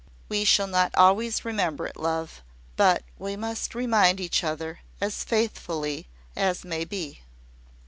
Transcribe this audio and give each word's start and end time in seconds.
We 0.29 0.45
shall 0.45 0.65
not 0.65 0.95
always 0.97 1.45
remember 1.45 1.85
it, 1.85 1.95
love; 1.95 2.41
but 2.75 3.03
we 3.19 3.35
must 3.35 3.75
remind 3.75 4.19
each 4.19 4.43
other 4.43 4.79
as 4.99 5.23
faithfully 5.23 6.07
as 6.35 6.63
may 6.65 6.85
be." 6.85 7.21